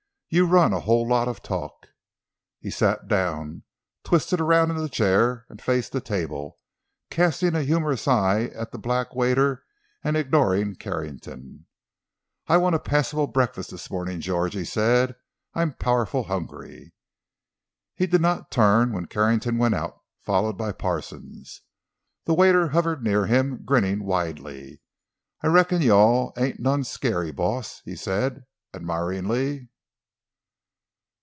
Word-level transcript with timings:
"You 0.33 0.45
run 0.45 0.71
a 0.71 0.79
whole 0.79 1.05
lot 1.05 1.25
to 1.25 1.33
talk." 1.41 1.89
He 2.61 2.71
sat 2.71 3.09
down, 3.09 3.63
twisted 4.05 4.39
around 4.39 4.71
in 4.71 4.77
the 4.77 4.87
chair 4.87 5.45
and 5.49 5.61
faced 5.61 5.91
the 5.91 5.99
table, 5.99 6.55
casting 7.09 7.53
a 7.53 7.63
humorous 7.63 8.07
eye 8.07 8.43
at 8.55 8.71
the 8.71 8.77
black 8.77 9.13
waiter, 9.13 9.65
and 10.05 10.15
ignoring 10.15 10.75
Carrington. 10.75 11.65
"I'll 12.47 12.61
want 12.61 12.75
a 12.75 12.79
passable 12.79 13.27
breakfast 13.27 13.71
this 13.71 13.91
morning, 13.91 14.21
George," 14.21 14.53
he 14.53 14.63
said; 14.63 15.17
"I'm 15.53 15.73
powerful 15.73 16.23
hungry." 16.23 16.93
He 17.93 18.07
did 18.07 18.21
not 18.21 18.51
turn 18.51 18.93
when 18.93 19.07
Carrington 19.07 19.57
went 19.57 19.75
out, 19.75 19.99
followed 20.21 20.53
by 20.57 20.71
Parsons. 20.71 21.59
The 22.23 22.33
waiter 22.33 22.69
hovered 22.69 23.03
near 23.03 23.25
him, 23.25 23.63
grinning 23.65 24.05
widely. 24.05 24.81
"I 25.41 25.47
reckon 25.47 25.81
you 25.81 25.93
all 25.93 26.31
ain't 26.37 26.57
none 26.61 26.85
scary, 26.85 27.33
boss!" 27.33 27.81
he 27.83 27.97
said, 27.97 28.45
admiringly. 28.73 29.67